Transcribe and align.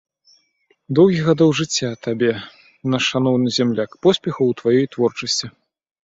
Доўгі 0.99 1.17
гадоў 1.25 1.49
жыцця 1.59 1.89
табе, 2.05 2.31
наш 2.93 3.03
шаноўны 3.13 3.49
зямляк, 3.59 3.89
поспехах 4.07 4.41
у 4.47 4.49
тваёй 4.63 4.89
творчасці! 4.97 5.47